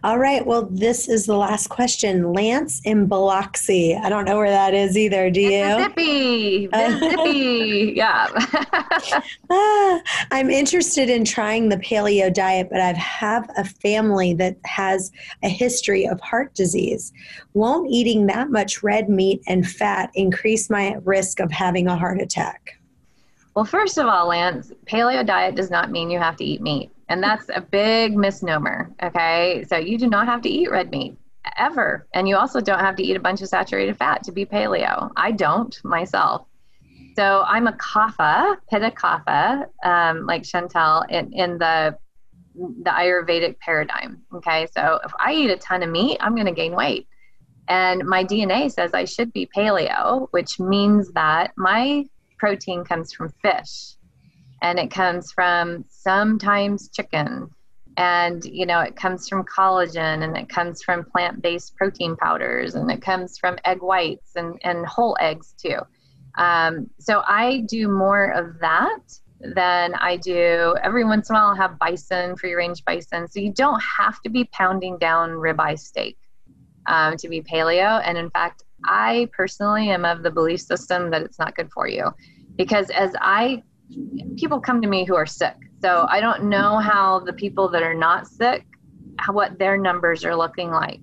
[0.05, 0.45] All right.
[0.45, 2.33] Well, this is the last question.
[2.33, 3.95] Lance in Biloxi.
[3.95, 5.31] I don't know where that is either.
[5.31, 5.65] Do you?
[5.65, 6.69] Mississippi.
[6.73, 7.93] Mississippi.
[7.97, 8.29] yeah.
[9.51, 10.01] ah,
[10.31, 15.11] I'm interested in trying the paleo diet, but I have a family that has
[15.43, 17.13] a history of heart disease.
[17.55, 22.21] Won't eating that much red meat and fat increase my risk of having a heart
[22.21, 22.79] attack?
[23.55, 26.91] Well, first of all, Lance, paleo diet does not mean you have to eat meat.
[27.09, 28.93] And that's a big misnomer.
[29.03, 29.65] Okay.
[29.69, 31.17] So you do not have to eat red meat
[31.57, 32.07] ever.
[32.15, 35.11] And you also don't have to eat a bunch of saturated fat to be paleo.
[35.17, 36.47] I don't myself.
[37.17, 41.97] So I'm a kapha, pitta kapha, um, like Chantel, in, in the
[42.57, 44.23] the Ayurvedic paradigm.
[44.35, 47.07] Okay, so if I eat a ton of meat, I'm going to gain weight.
[47.69, 52.07] And my DNA says I should be paleo, which means that my
[52.39, 53.96] protein comes from fish
[54.67, 57.49] and it comes from sometimes chicken.
[57.97, 62.91] And you know it comes from collagen and it comes from plant-based protein powders and
[62.91, 65.79] it comes from egg whites and, and whole eggs too.
[66.37, 69.01] Um, so i do more of that
[69.41, 73.29] than i do every once in a while i'll have bison free range bison.
[73.29, 76.19] So you don't have to be pounding down ribeye steak
[76.87, 78.03] um, to be paleo.
[78.05, 81.89] And in fact I personally am of the belief system that it's not good for
[81.89, 82.11] you.
[82.57, 83.63] Because as I
[84.37, 85.57] people come to me who are sick.
[85.81, 88.65] So I don't know how the people that are not sick
[89.19, 91.01] how, what their numbers are looking like.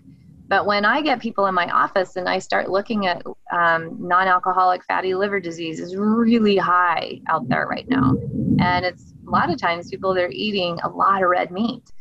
[0.47, 4.27] But when I get people in my office and I start looking at um, non
[4.27, 8.13] alcoholic fatty liver disease, is really high out there right now.
[8.59, 11.91] And it's a lot of times people they're eating a lot of red meat.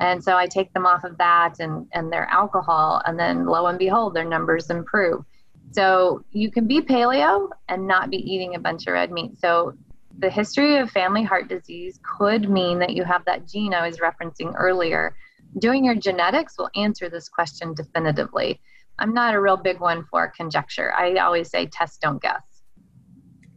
[0.00, 3.66] And so I take them off of that and, and their alcohol, and then lo
[3.66, 5.24] and behold, their numbers improve.
[5.70, 9.38] So you can be paleo and not be eating a bunch of red meat.
[9.38, 9.74] So
[10.18, 13.98] the history of family heart disease could mean that you have that gene I was
[13.98, 15.16] referencing earlier.
[15.58, 18.60] Doing your genetics will answer this question definitively.
[18.98, 20.92] I'm not a real big one for conjecture.
[20.94, 22.42] I always say test, don't guess.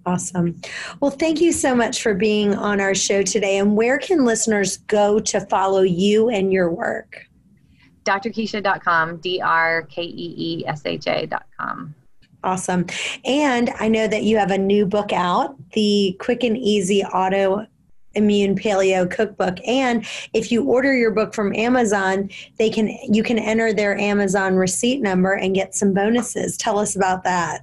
[0.06, 0.62] Awesome.
[1.00, 3.58] Well, thank you so much for being on our show today.
[3.58, 7.26] And where can listeners go to follow you and your work?
[8.06, 11.96] drkeesha.com, D R K E E S H A.com.
[12.46, 12.86] Awesome.
[13.26, 17.66] And I know that you have a new book out, the Quick and Easy Auto
[18.14, 19.58] Immune Paleo Cookbook.
[19.68, 22.30] And if you order your book from Amazon,
[22.60, 26.56] they can you can enter their Amazon receipt number and get some bonuses.
[26.56, 27.62] Tell us about that.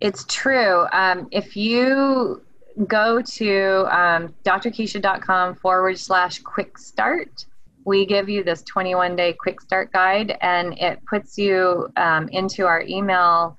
[0.00, 0.86] It's true.
[0.92, 2.40] Um, if you
[2.86, 7.46] go to um, drkeesha.com forward slash quick start,
[7.84, 12.64] we give you this 21 day quick start guide and it puts you um, into
[12.64, 13.58] our email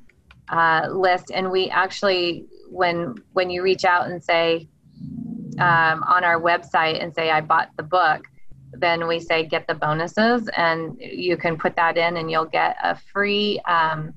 [0.50, 1.32] uh, list.
[1.34, 4.68] And we actually, when when you reach out and say
[5.60, 8.26] um, on our website and say I bought the book,
[8.74, 12.76] then we say get the bonuses, and you can put that in, and you'll get
[12.84, 13.60] a free.
[13.68, 14.14] Um,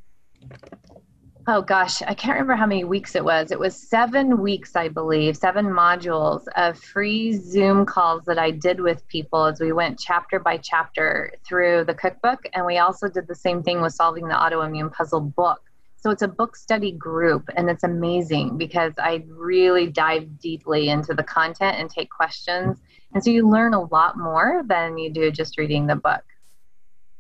[1.47, 3.51] oh gosh, I can't remember how many weeks it was.
[3.51, 8.81] It was seven weeks, I believe, seven modules of free Zoom calls that I did
[8.81, 12.41] with people as we went chapter by chapter through the cookbook.
[12.53, 15.63] And we also did the same thing with solving the autoimmune puzzle book.
[16.01, 21.13] So it's a book study group, and it's amazing because I really dive deeply into
[21.13, 22.79] the content and take questions.
[23.15, 26.23] And so you learn a lot more than you do just reading the book.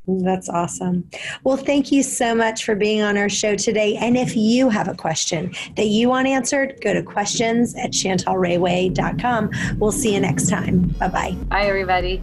[0.09, 1.11] That's awesome.
[1.45, 3.97] Well, thank you so much for being on our show today.
[3.97, 9.51] And if you have a question that you want answered, go to questions at chantelrayway.com.
[9.79, 10.89] We'll see you next time.
[10.99, 11.33] Bye bye.
[11.49, 12.23] Bye, everybody.